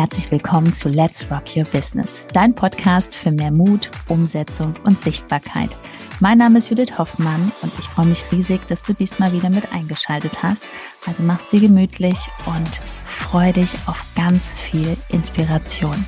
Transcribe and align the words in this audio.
herzlich 0.00 0.30
willkommen 0.30 0.72
zu 0.72 0.88
Let's 0.88 1.30
Rock 1.30 1.54
Your 1.54 1.64
Business, 1.64 2.26
dein 2.32 2.54
Podcast 2.54 3.14
für 3.14 3.30
mehr 3.30 3.52
Mut, 3.52 3.90
Umsetzung 4.08 4.72
und 4.84 4.98
Sichtbarkeit. 4.98 5.76
Mein 6.20 6.38
Name 6.38 6.56
ist 6.56 6.70
Judith 6.70 6.96
Hoffmann 6.96 7.52
und 7.60 7.70
ich 7.78 7.84
freue 7.84 8.06
mich 8.06 8.24
riesig, 8.32 8.66
dass 8.68 8.80
du 8.80 8.94
diesmal 8.94 9.30
wieder 9.34 9.50
mit 9.50 9.74
eingeschaltet 9.74 10.42
hast. 10.42 10.64
Also 11.06 11.22
mach's 11.22 11.50
dir 11.50 11.60
gemütlich 11.60 12.16
und 12.46 12.80
freu 13.04 13.52
dich 13.52 13.74
auf 13.84 14.02
ganz 14.16 14.54
viel 14.54 14.96
Inspiration. 15.10 16.02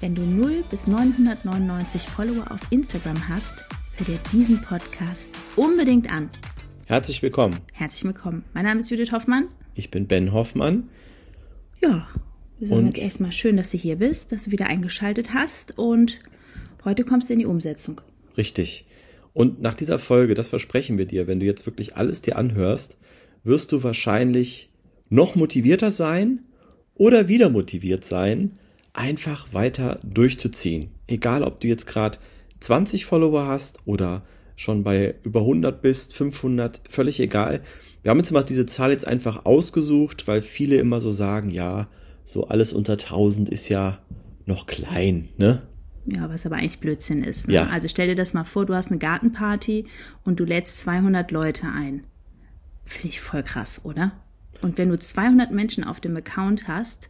Wenn 0.00 0.14
du 0.14 0.22
0 0.22 0.64
bis 0.70 0.86
999 0.86 2.08
Follower 2.08 2.50
auf 2.50 2.60
Instagram 2.70 3.28
hast, 3.28 3.68
hör 3.96 4.06
dir 4.06 4.18
diesen 4.32 4.60
Podcast 4.62 5.34
unbedingt 5.56 6.10
an. 6.10 6.30
Herzlich 6.86 7.22
willkommen. 7.22 7.58
Herzlich 7.72 8.04
willkommen. 8.04 8.44
Mein 8.54 8.64
Name 8.64 8.80
ist 8.80 8.90
Judith 8.90 9.12
Hoffmann. 9.12 9.48
Ich 9.74 9.90
bin 9.90 10.06
Ben 10.06 10.32
Hoffmann. 10.32 10.88
Ja, 11.82 12.08
wir 12.58 12.68
sagen 12.68 12.86
jetzt 12.86 12.98
erstmal 12.98 13.32
schön, 13.32 13.56
dass 13.56 13.70
du 13.70 13.76
hier 13.76 13.96
bist, 13.96 14.32
dass 14.32 14.44
du 14.44 14.50
wieder 14.50 14.66
eingeschaltet 14.66 15.34
hast 15.34 15.78
und 15.78 16.20
heute 16.84 17.04
kommst 17.04 17.28
du 17.28 17.34
in 17.34 17.40
die 17.40 17.46
Umsetzung. 17.46 18.00
Richtig. 18.36 18.86
Und 19.34 19.60
nach 19.60 19.74
dieser 19.74 19.98
Folge, 19.98 20.34
das 20.34 20.48
versprechen 20.48 20.96
wir 20.96 21.06
dir, 21.06 21.26
wenn 21.26 21.40
du 21.40 21.46
jetzt 21.46 21.66
wirklich 21.66 21.96
alles 21.96 22.22
dir 22.22 22.36
anhörst, 22.36 22.98
wirst 23.44 23.72
du 23.72 23.82
wahrscheinlich 23.82 24.70
noch 25.10 25.34
motivierter 25.34 25.90
sein 25.90 26.40
oder 26.94 27.28
wieder 27.28 27.50
motiviert 27.50 28.04
sein, 28.04 28.52
einfach 28.94 29.52
weiter 29.52 30.00
durchzuziehen. 30.02 30.90
Egal, 31.06 31.42
ob 31.42 31.60
du 31.60 31.68
jetzt 31.68 31.86
gerade 31.86 32.18
20 32.62 33.06
Follower 33.06 33.46
hast 33.46 33.80
oder 33.84 34.22
schon 34.56 34.84
bei 34.84 35.14
über 35.22 35.40
100 35.40 35.82
bist, 35.82 36.14
500, 36.14 36.82
völlig 36.88 37.20
egal. 37.20 37.60
Wir 38.02 38.10
haben 38.10 38.18
jetzt 38.18 38.32
mal 38.32 38.44
diese 38.44 38.66
Zahl 38.66 38.90
jetzt 38.90 39.06
einfach 39.06 39.44
ausgesucht, 39.44 40.26
weil 40.28 40.42
viele 40.42 40.76
immer 40.76 41.00
so 41.00 41.10
sagen, 41.10 41.50
ja, 41.50 41.88
so 42.24 42.48
alles 42.48 42.72
unter 42.72 42.94
1000 42.94 43.48
ist 43.48 43.68
ja 43.68 43.98
noch 44.46 44.66
klein, 44.66 45.28
ne? 45.36 45.62
Ja, 46.04 46.28
was 46.28 46.46
aber 46.46 46.56
eigentlich 46.56 46.80
Blödsinn 46.80 47.22
ist. 47.22 47.46
Ne? 47.46 47.54
Ja. 47.54 47.66
Also 47.68 47.86
stell 47.86 48.08
dir 48.08 48.16
das 48.16 48.34
mal 48.34 48.44
vor, 48.44 48.66
du 48.66 48.74
hast 48.74 48.90
eine 48.90 48.98
Gartenparty 48.98 49.86
und 50.24 50.40
du 50.40 50.44
lädst 50.44 50.80
200 50.80 51.30
Leute 51.30 51.68
ein. 51.68 52.04
Finde 52.84 53.08
ich 53.08 53.20
voll 53.20 53.44
krass, 53.44 53.80
oder? 53.84 54.10
Und 54.62 54.78
wenn 54.78 54.88
du 54.88 54.98
200 54.98 55.52
Menschen 55.52 55.84
auf 55.84 56.00
dem 56.00 56.16
Account 56.16 56.66
hast, 56.66 57.08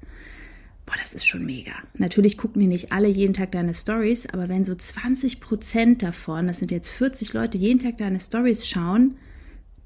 boah, 0.87 0.95
das 1.01 1.15
ist 1.15 1.27
schon 1.27 1.45
mega. 1.45 1.73
Natürlich 1.97 2.37
gucken 2.37 2.61
die 2.61 2.67
nicht 2.67 2.93
alle 2.93 3.09
jeden 3.09 3.35
Tag 3.35 3.53
deine 3.53 3.75
Stories, 3.75 4.27
aber 4.27 4.49
wenn 4.49 4.65
so 4.65 4.75
20 4.75 5.41
Prozent 5.41 6.03
davon, 6.03 6.49
das 6.49 6.59
sind 6.59 6.71
jetzt 6.71 6.91
40 6.91 7.33
Leute, 7.33 7.59
jeden 7.59 7.79
Tag 7.79 7.99
deine 7.99 8.21
Stories 8.21 8.67
schauen, 8.67 9.17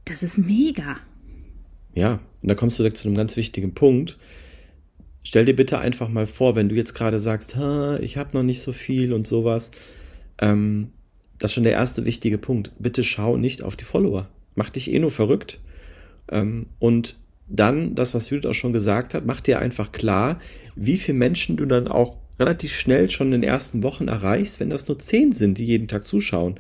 das 0.05 0.23
ist 0.23 0.39
mega. 0.39 0.99
Ja, 1.95 2.21
und 2.43 2.49
da 2.49 2.55
kommst 2.55 2.79
du 2.79 2.83
direkt 2.83 2.99
zu 2.99 3.09
einem 3.09 3.17
ganz 3.17 3.37
wichtigen 3.37 3.75
Punkt. 3.75 4.19
Stell 5.23 5.45
dir 5.45 5.57
bitte 5.57 5.79
einfach 5.79 6.09
mal 6.09 6.27
vor, 6.27 6.55
wenn 6.55 6.69
du 6.69 6.75
jetzt 6.75 6.95
gerade 6.95 7.19
sagst, 7.19 7.57
ich 8.01 8.17
habe 8.17 8.31
noch 8.37 8.45
nicht 8.45 8.63
so 8.63 8.73
viel 8.73 9.13
und 9.13 9.27
sowas. 9.27 9.73
Ähm, 10.39 10.93
das 11.39 11.51
ist 11.51 11.55
schon 11.55 11.65
der 11.65 11.73
erste 11.73 12.05
wichtige 12.05 12.39
Punkt. 12.39 12.71
Bitte 12.79 13.03
schau 13.03 13.37
nicht 13.37 13.63
auf 13.63 13.77
die 13.77 13.85
Follower. 13.85 14.29
Mach 14.55 14.71
dich 14.71 14.91
eh 14.91 14.99
nur 14.99 15.11
verrückt. 15.11 15.61
Ähm, 16.31 16.67
und 16.79 17.17
dann, 17.49 17.95
das, 17.95 18.15
was 18.15 18.31
Judith 18.31 18.47
auch 18.47 18.55
schon 18.55 18.73
gesagt 18.73 19.15
hat, 19.15 19.27
mach 19.27 19.41
dir 19.41 19.59
einfach 19.61 19.93
klar, 19.93 20.39
wie 20.75 20.97
viele 20.97 21.19
Menschen 21.19 21.57
du 21.57 21.67
dann 21.67 21.89
auch 21.89 22.17
relativ 22.39 22.75
schnell 22.75 23.09
schon 23.11 23.29
in 23.29 23.43
den 23.43 23.49
ersten 23.49 23.83
Wochen 23.83 24.09
erreichst, 24.09 24.61
wenn 24.61 24.71
das 24.71 24.89
nur 24.89 24.99
zehn 24.99 25.33
sind, 25.33 25.59
die 25.59 25.65
jeden 25.65 25.89
Tag 25.89 26.05
zuschauen. 26.05 26.59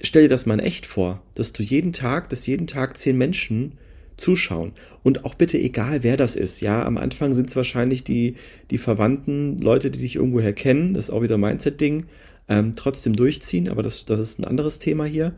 Stell 0.00 0.22
dir 0.22 0.28
das 0.28 0.46
mal 0.46 0.54
in 0.54 0.60
echt 0.60 0.86
vor, 0.86 1.22
dass 1.34 1.52
du 1.52 1.62
jeden 1.62 1.92
Tag, 1.92 2.28
dass 2.28 2.46
jeden 2.46 2.66
Tag 2.66 2.96
zehn 2.96 3.16
Menschen 3.16 3.78
zuschauen. 4.16 4.72
Und 5.02 5.24
auch 5.24 5.34
bitte 5.34 5.58
egal, 5.58 6.02
wer 6.02 6.16
das 6.16 6.36
ist. 6.36 6.60
Ja, 6.60 6.84
am 6.84 6.98
Anfang 6.98 7.32
sind 7.32 7.48
es 7.48 7.56
wahrscheinlich 7.56 8.04
die, 8.04 8.36
die 8.70 8.78
Verwandten, 8.78 9.58
Leute, 9.58 9.90
die 9.90 10.00
dich 10.00 10.16
irgendwoher 10.16 10.52
kennen. 10.52 10.94
Das 10.94 11.06
ist 11.06 11.10
auch 11.10 11.22
wieder 11.22 11.38
Mindset-Ding. 11.38 12.06
Ähm, 12.48 12.74
trotzdem 12.76 13.16
durchziehen, 13.16 13.70
aber 13.70 13.82
das, 13.82 14.04
das 14.04 14.20
ist 14.20 14.38
ein 14.38 14.44
anderes 14.44 14.78
Thema 14.78 15.04
hier. 15.04 15.32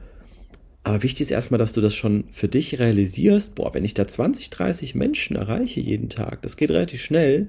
Aber 0.86 1.02
wichtig 1.02 1.22
ist 1.22 1.30
erstmal, 1.32 1.58
dass 1.58 1.72
du 1.72 1.80
das 1.80 1.96
schon 1.96 2.26
für 2.30 2.46
dich 2.46 2.78
realisierst. 2.78 3.56
Boah, 3.56 3.74
wenn 3.74 3.84
ich 3.84 3.94
da 3.94 4.06
20, 4.06 4.50
30 4.50 4.94
Menschen 4.94 5.34
erreiche 5.34 5.80
jeden 5.80 6.08
Tag, 6.10 6.42
das 6.42 6.56
geht 6.56 6.70
relativ 6.70 7.02
schnell, 7.02 7.48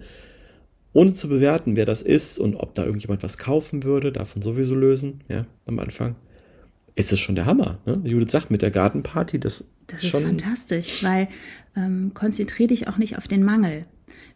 ohne 0.91 1.13
zu 1.13 1.29
bewerten, 1.29 1.75
wer 1.75 1.85
das 1.85 2.01
ist 2.01 2.39
und 2.39 2.55
ob 2.55 2.73
da 2.73 2.83
irgendjemand 2.83 3.21
was 3.21 3.37
kaufen 3.37 3.83
würde, 3.83 4.11
davon 4.11 4.41
sowieso 4.41 4.73
lösen, 4.73 5.21
ja, 5.29 5.45
am 5.67 5.77
Anfang. 5.77 6.15
Ist 6.95 7.13
es 7.13 7.19
schon 7.19 7.35
der 7.35 7.45
Hammer. 7.45 7.77
Ne? 7.85 8.01
Judith 8.05 8.31
sagt 8.31 8.49
mit 8.49 8.63
der 8.63 8.71
Gartenparty, 8.71 9.39
das, 9.39 9.63
das 9.85 10.03
ist 10.03 10.17
fantastisch, 10.17 11.03
weil 11.03 11.27
ähm, 11.75 12.15
konzentrier 12.15 12.65
dich 12.65 12.87
auch 12.87 12.97
nicht 12.97 13.19
auf 13.19 13.27
den 13.27 13.43
Mangel. 13.43 13.83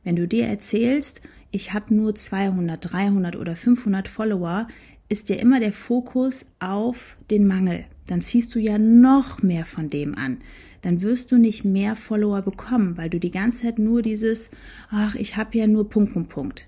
Wenn 0.04 0.16
du 0.16 0.28
dir 0.28 0.46
erzählst, 0.46 1.22
ich 1.50 1.74
habe 1.74 1.92
nur 1.96 2.14
200, 2.14 2.94
300 2.94 3.36
oder 3.36 3.56
500 3.56 4.08
Follower, 4.08 4.68
ist 5.10 5.30
ja 5.30 5.38
immer 5.38 5.60
der 5.60 5.74
Fokus 5.74 6.46
auf 6.60 7.18
den 7.32 7.48
Mangel. 7.48 7.86
Dann 8.12 8.22
ziehst 8.22 8.54
du 8.54 8.60
ja 8.60 8.78
noch 8.78 9.42
mehr 9.42 9.64
von 9.64 9.90
dem 9.90 10.18
an. 10.18 10.40
Dann 10.82 11.02
wirst 11.02 11.32
du 11.32 11.38
nicht 11.38 11.64
mehr 11.64 11.96
Follower 11.96 12.42
bekommen, 12.42 12.98
weil 12.98 13.10
du 13.10 13.22
die 13.22 13.32
ganze 13.32 13.62
Zeit 13.62 13.80
nur 13.80 14.02
dieses, 14.02 14.52
ach, 14.90 15.16
ich 15.16 15.38
habe 15.38 15.58
ja 15.58 15.66
nur 15.66 15.90
Punkt, 15.90 16.12
Punkt, 16.12 16.28
Punkt. 16.28 16.68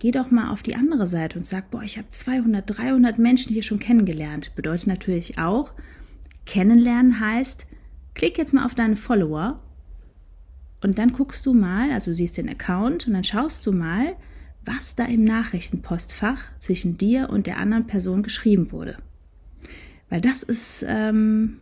Geh 0.00 0.10
doch 0.10 0.32
mal 0.32 0.50
auf 0.50 0.64
die 0.64 0.74
andere 0.74 1.06
Seite 1.06 1.38
und 1.38 1.46
sag, 1.46 1.70
boah, 1.70 1.84
ich 1.84 1.98
habe 1.98 2.08
200, 2.10 2.64
300 2.66 3.16
Menschen 3.20 3.52
hier 3.52 3.62
schon 3.62 3.78
kennengelernt. 3.78 4.56
Bedeutet 4.56 4.88
natürlich 4.88 5.38
auch, 5.38 5.72
kennenlernen 6.46 7.20
heißt, 7.20 7.68
klick 8.14 8.36
jetzt 8.36 8.52
mal 8.52 8.66
auf 8.66 8.74
deine 8.74 8.96
Follower 8.96 9.60
und 10.82 10.98
dann 10.98 11.12
guckst 11.12 11.46
du 11.46 11.54
mal, 11.54 11.92
also 11.92 12.10
du 12.10 12.16
siehst 12.16 12.38
den 12.38 12.48
Account 12.48 13.06
und 13.06 13.12
dann 13.12 13.22
schaust 13.22 13.64
du 13.66 13.72
mal, 13.72 14.16
was 14.64 14.96
da 14.96 15.04
im 15.04 15.22
Nachrichtenpostfach 15.22 16.42
zwischen 16.58 16.98
dir 16.98 17.30
und 17.30 17.46
der 17.46 17.58
anderen 17.58 17.86
Person 17.86 18.24
geschrieben 18.24 18.72
wurde. 18.72 18.96
Weil 20.12 20.20
das 20.20 20.42
ist 20.42 20.84
ähm, 20.86 21.56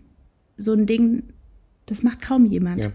so 0.57 0.73
ein 0.73 0.85
Ding, 0.85 1.23
das 1.87 2.03
macht 2.03 2.21
kaum 2.21 2.47
jemand. 2.47 2.83
Ja. 2.83 2.93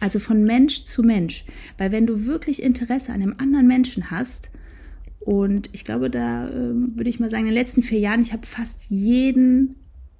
Also 0.00 0.18
von 0.18 0.44
Mensch 0.44 0.84
zu 0.84 1.02
Mensch. 1.02 1.46
Weil 1.78 1.92
wenn 1.92 2.06
du 2.06 2.26
wirklich 2.26 2.62
Interesse 2.62 3.14
an 3.14 3.22
einem 3.22 3.34
anderen 3.38 3.66
Menschen 3.66 4.10
hast, 4.10 4.50
und 5.20 5.70
ich 5.72 5.86
glaube, 5.86 6.10
da 6.10 6.50
ähm, 6.50 6.92
würde 6.94 7.08
ich 7.08 7.20
mal 7.20 7.30
sagen, 7.30 7.44
in 7.44 7.48
den 7.48 7.54
letzten 7.54 7.82
vier 7.82 8.00
Jahren, 8.00 8.20
ich 8.20 8.34
habe 8.34 8.46
fast 8.46 8.90
jeden 8.90 9.76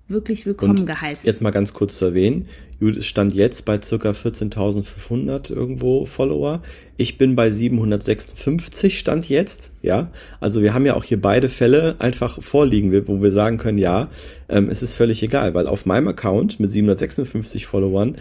wirklich 0.08 0.46
willkommen 0.46 0.78
Und 0.78 0.86
geheißen. 0.86 1.26
Jetzt 1.26 1.42
mal 1.42 1.50
ganz 1.50 1.74
kurz 1.74 1.98
zu 1.98 2.06
erwähnen, 2.06 2.46
Judith 2.80 3.04
stand 3.04 3.34
jetzt 3.34 3.64
bei 3.64 3.80
circa 3.80 4.10
14.500 4.10 5.52
irgendwo 5.52 6.06
Follower. 6.06 6.62
Ich 6.96 7.18
bin 7.18 7.36
bei 7.36 7.50
756 7.50 8.98
stand 8.98 9.28
jetzt, 9.28 9.70
ja. 9.82 10.10
Also 10.40 10.62
wir 10.62 10.74
haben 10.74 10.86
ja 10.86 10.94
auch 10.94 11.04
hier 11.04 11.20
beide 11.20 11.48
Fälle 11.48 11.96
einfach 11.98 12.40
vorliegen, 12.42 12.92
wo 13.06 13.22
wir 13.22 13.32
sagen 13.32 13.58
können, 13.58 13.78
ja, 13.78 14.08
ähm, 14.48 14.70
es 14.70 14.82
ist 14.82 14.94
völlig 14.94 15.22
egal, 15.22 15.54
weil 15.54 15.66
auf 15.66 15.86
meinem 15.86 16.08
Account 16.08 16.58
mit 16.60 16.70
756 16.70 17.66
Followern 17.66 18.16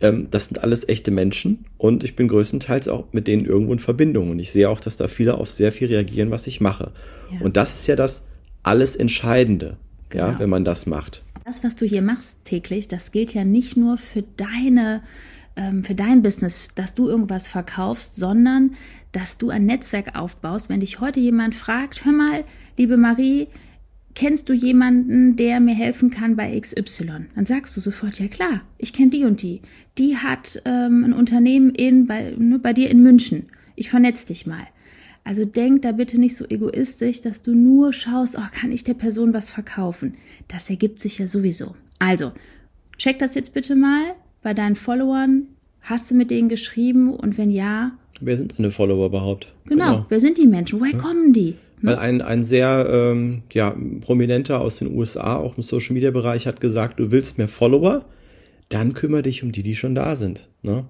ähm, 0.00 0.28
das 0.30 0.46
sind 0.46 0.62
alles 0.62 0.88
echte 0.88 1.10
Menschen 1.10 1.64
und 1.78 2.04
ich 2.04 2.16
bin 2.16 2.28
größtenteils 2.28 2.88
auch 2.88 3.06
mit 3.12 3.26
denen 3.26 3.46
irgendwo 3.46 3.72
in 3.72 3.78
Verbindung 3.78 4.30
und 4.30 4.38
ich 4.38 4.52
sehe 4.52 4.68
auch, 4.68 4.80
dass 4.80 4.96
da 4.96 5.08
viele 5.08 5.38
auf 5.38 5.50
sehr 5.50 5.72
viel 5.72 5.88
reagieren, 5.88 6.30
was 6.30 6.46
ich 6.46 6.60
mache. 6.60 6.92
Ja. 7.32 7.40
Und 7.40 7.56
das 7.56 7.80
ist 7.80 7.86
ja 7.86 7.96
das 7.96 8.26
alles 8.62 8.96
Entscheidende, 8.96 9.78
ja, 10.12 10.28
Genau. 10.28 10.38
wenn 10.38 10.50
man 10.50 10.64
das 10.64 10.86
macht. 10.86 11.24
das, 11.44 11.62
was 11.62 11.76
du 11.76 11.84
hier 11.86 12.02
machst 12.02 12.44
täglich, 12.44 12.88
das 12.88 13.10
gilt 13.12 13.32
ja 13.34 13.44
nicht 13.44 13.76
nur 13.76 13.98
für 13.98 14.22
deine, 14.36 15.02
ähm, 15.56 15.84
für 15.84 15.94
dein 15.94 16.22
Business, 16.22 16.70
dass 16.74 16.94
du 16.94 17.08
irgendwas 17.08 17.48
verkaufst, 17.48 18.16
sondern 18.16 18.72
dass 19.12 19.38
du 19.38 19.50
ein 19.50 19.64
Netzwerk 19.64 20.16
aufbaust. 20.16 20.68
Wenn 20.68 20.80
dich 20.80 21.00
heute 21.00 21.20
jemand 21.20 21.54
fragt, 21.54 22.04
hör 22.04 22.12
mal, 22.12 22.44
liebe 22.76 22.96
Marie, 22.96 23.46
kennst 24.14 24.48
du 24.48 24.52
jemanden, 24.54 25.36
der 25.36 25.60
mir 25.60 25.74
helfen 25.74 26.10
kann 26.10 26.36
bei 26.36 26.58
XY? 26.58 27.26
Dann 27.34 27.46
sagst 27.46 27.76
du 27.76 27.80
sofort, 27.80 28.18
ja 28.18 28.28
klar, 28.28 28.62
ich 28.78 28.92
kenne 28.92 29.10
die 29.10 29.24
und 29.24 29.40
die. 29.42 29.60
Die 29.98 30.16
hat 30.16 30.60
ähm, 30.64 31.04
ein 31.04 31.12
Unternehmen 31.12 31.70
in, 31.74 32.06
bei, 32.06 32.34
ne, 32.36 32.58
bei 32.58 32.72
dir 32.72 32.90
in 32.90 33.02
München. 33.02 33.46
Ich 33.76 33.88
vernetz 33.88 34.24
dich 34.24 34.46
mal. 34.46 34.66
Also 35.26 35.44
denk 35.44 35.82
da 35.82 35.90
bitte 35.90 36.20
nicht 36.20 36.36
so 36.36 36.44
egoistisch, 36.48 37.20
dass 37.20 37.42
du 37.42 37.52
nur 37.52 37.92
schaust, 37.92 38.38
oh, 38.38 38.48
kann 38.52 38.70
ich 38.70 38.84
der 38.84 38.94
Person 38.94 39.34
was 39.34 39.50
verkaufen? 39.50 40.14
Das 40.46 40.70
ergibt 40.70 41.00
sich 41.00 41.18
ja 41.18 41.26
sowieso. 41.26 41.74
Also, 41.98 42.30
check 42.96 43.18
das 43.18 43.34
jetzt 43.34 43.52
bitte 43.52 43.74
mal 43.74 44.14
bei 44.44 44.54
deinen 44.54 44.76
Followern. 44.76 45.48
Hast 45.80 46.08
du 46.08 46.14
mit 46.14 46.30
denen 46.30 46.48
geschrieben? 46.48 47.12
Und 47.12 47.38
wenn 47.38 47.50
ja, 47.50 47.90
Wer 48.20 48.36
sind 48.36 48.56
deine 48.56 48.70
Follower 48.70 49.06
überhaupt? 49.06 49.52
genau, 49.64 50.06
wer 50.08 50.20
sind 50.20 50.38
die 50.38 50.46
Menschen? 50.46 50.78
Woher 50.78 50.96
kommen 50.96 51.32
die? 51.32 51.56
Weil 51.82 51.96
ein, 51.96 52.22
ein 52.22 52.44
sehr 52.44 52.88
ähm, 52.88 53.42
ja, 53.52 53.74
prominenter 54.02 54.60
aus 54.60 54.78
den 54.78 54.96
USA, 54.96 55.36
auch 55.36 55.56
im 55.56 55.62
Social 55.64 55.94
Media 55.94 56.12
Bereich, 56.12 56.46
hat 56.46 56.60
gesagt, 56.60 57.00
du 57.00 57.10
willst 57.10 57.36
mehr 57.36 57.48
Follower, 57.48 58.04
dann 58.68 58.94
kümmere 58.94 59.22
dich 59.22 59.42
um 59.42 59.52
die, 59.52 59.62
die 59.62 59.76
schon 59.76 59.94
da 59.94 60.16
sind. 60.16 60.48
Ne? 60.62 60.84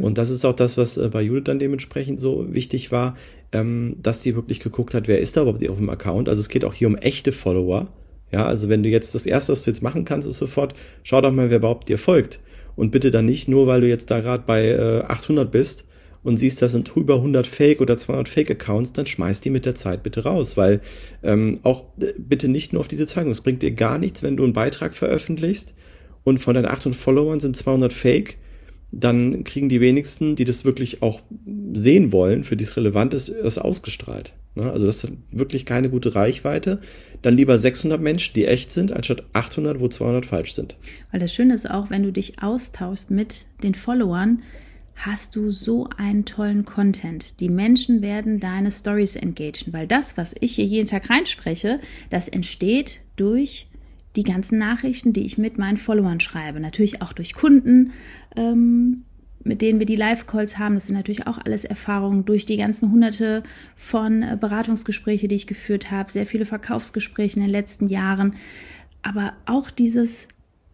Und 0.00 0.18
das 0.18 0.28
ist 0.28 0.44
auch 0.44 0.52
das, 0.52 0.76
was 0.76 0.98
äh, 0.98 1.08
bei 1.08 1.22
Judith 1.22 1.44
dann 1.44 1.58
dementsprechend 1.58 2.20
so 2.20 2.52
wichtig 2.52 2.92
war, 2.92 3.16
ähm, 3.52 3.96
dass 4.02 4.22
sie 4.22 4.34
wirklich 4.34 4.60
geguckt 4.60 4.92
hat, 4.94 5.08
wer 5.08 5.20
ist 5.20 5.36
da 5.36 5.42
überhaupt 5.42 5.66
auf 5.68 5.78
dem 5.78 5.88
Account. 5.88 6.28
Also 6.28 6.40
es 6.40 6.48
geht 6.48 6.64
auch 6.64 6.74
hier 6.74 6.88
um 6.88 6.96
echte 6.96 7.32
Follower. 7.32 7.88
Ja, 8.30 8.46
also 8.46 8.68
wenn 8.68 8.82
du 8.82 8.88
jetzt 8.88 9.14
das 9.14 9.26
erste, 9.26 9.52
was 9.52 9.62
du 9.62 9.70
jetzt 9.70 9.82
machen 9.82 10.04
kannst, 10.04 10.28
ist 10.28 10.38
sofort, 10.38 10.74
schau 11.02 11.20
doch 11.20 11.32
mal, 11.32 11.50
wer 11.50 11.58
überhaupt 11.58 11.88
dir 11.88 11.98
folgt. 11.98 12.40
Und 12.76 12.90
bitte 12.90 13.10
dann 13.10 13.24
nicht 13.24 13.48
nur, 13.48 13.66
weil 13.66 13.80
du 13.80 13.88
jetzt 13.88 14.10
da 14.10 14.20
gerade 14.20 14.42
bei 14.46 14.66
äh, 14.66 15.04
800 15.06 15.50
bist 15.50 15.86
und 16.24 16.38
siehst, 16.38 16.60
das 16.60 16.72
sind 16.72 16.92
über 16.96 17.16
100 17.16 17.46
Fake 17.46 17.80
oder 17.80 17.96
200 17.96 18.28
Fake-Accounts, 18.28 18.92
dann 18.92 19.06
schmeiß 19.06 19.40
die 19.40 19.50
mit 19.50 19.64
der 19.64 19.76
Zeit 19.76 20.02
bitte 20.02 20.24
raus, 20.24 20.56
weil 20.56 20.80
ähm, 21.22 21.60
auch 21.62 21.84
äh, 22.00 22.12
bitte 22.18 22.48
nicht 22.48 22.72
nur 22.72 22.80
auf 22.80 22.88
diese 22.88 23.06
Zeigung. 23.06 23.30
Es 23.30 23.42
bringt 23.42 23.62
dir 23.62 23.70
gar 23.70 23.98
nichts, 23.98 24.22
wenn 24.22 24.36
du 24.36 24.44
einen 24.44 24.52
Beitrag 24.52 24.94
veröffentlichst 24.94 25.74
und 26.24 26.38
von 26.38 26.54
deinen 26.54 26.66
800 26.66 26.98
Followern 26.98 27.40
sind 27.40 27.56
200 27.56 27.92
Fake, 27.92 28.38
dann 28.90 29.44
kriegen 29.44 29.68
die 29.68 29.80
wenigsten, 29.80 30.36
die 30.36 30.44
das 30.44 30.64
wirklich 30.64 31.02
auch 31.02 31.20
sehen 31.72 32.12
wollen, 32.12 32.44
für 32.44 32.56
die 32.56 32.64
es 32.64 32.76
relevant 32.76 33.14
ist, 33.14 33.34
das 33.42 33.58
ausgestrahlt. 33.58 34.34
Ne? 34.54 34.70
Also 34.70 34.86
das 34.86 35.02
ist 35.02 35.12
wirklich 35.30 35.66
keine 35.66 35.90
gute 35.90 36.14
Reichweite. 36.14 36.80
Dann 37.22 37.36
lieber 37.36 37.58
600 37.58 38.00
Menschen, 38.00 38.34
die 38.34 38.46
echt 38.46 38.72
sind, 38.72 38.92
anstatt 38.92 39.24
800, 39.32 39.80
wo 39.80 39.88
200 39.88 40.26
falsch 40.26 40.54
sind. 40.54 40.76
Weil 41.10 41.20
das 41.20 41.34
Schöne 41.34 41.54
ist 41.54 41.70
auch, 41.70 41.90
wenn 41.90 42.02
du 42.02 42.12
dich 42.12 42.42
austauschst 42.42 43.10
mit 43.10 43.46
den 43.62 43.74
Followern, 43.74 44.42
hast 44.96 45.34
du 45.34 45.50
so 45.50 45.88
einen 45.96 46.24
tollen 46.24 46.64
Content. 46.64 47.40
Die 47.40 47.48
Menschen 47.48 48.00
werden 48.00 48.38
deine 48.38 48.70
Stories 48.70 49.16
engagen, 49.16 49.72
weil 49.72 49.88
das, 49.88 50.16
was 50.16 50.34
ich 50.38 50.54
hier 50.54 50.66
jeden 50.66 50.86
Tag 50.86 51.10
reinspreche, 51.10 51.80
das 52.10 52.28
entsteht 52.28 53.00
durch 53.16 53.66
die 54.16 54.22
ganzen 54.22 54.58
Nachrichten, 54.58 55.12
die 55.12 55.24
ich 55.24 55.38
mit 55.38 55.58
meinen 55.58 55.76
Followern 55.76 56.20
schreibe. 56.20 56.60
Natürlich 56.60 57.02
auch 57.02 57.12
durch 57.12 57.34
Kunden, 57.34 57.92
ähm, 58.36 59.02
mit 59.42 59.60
denen 59.60 59.78
wir 59.78 59.86
die 59.86 59.96
Live-Calls 59.96 60.58
haben. 60.58 60.74
Das 60.74 60.86
sind 60.86 60.94
natürlich 60.94 61.26
auch 61.26 61.38
alles 61.38 61.64
Erfahrungen 61.64 62.24
durch 62.24 62.46
die 62.46 62.56
ganzen 62.56 62.90
hunderte 62.90 63.42
von 63.76 64.22
äh, 64.22 64.36
Beratungsgespräche, 64.40 65.28
die 65.28 65.34
ich 65.34 65.46
geführt 65.46 65.90
habe, 65.90 66.10
sehr 66.10 66.26
viele 66.26 66.46
Verkaufsgespräche 66.46 67.36
in 67.36 67.42
den 67.42 67.52
letzten 67.52 67.88
Jahren. 67.88 68.34
Aber 69.02 69.34
auch 69.44 69.70
dieses 69.70 70.28